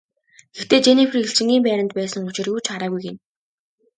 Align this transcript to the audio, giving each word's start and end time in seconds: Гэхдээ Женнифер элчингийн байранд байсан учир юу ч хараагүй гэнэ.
Гэхдээ 0.55 0.79
Женнифер 0.85 1.17
элчингийн 1.23 1.63
байранд 1.65 1.91
байсан 1.97 2.21
учир 2.29 2.45
юу 2.51 2.59
ч 2.63 2.65
хараагүй 2.71 3.01
гэнэ. 3.03 3.19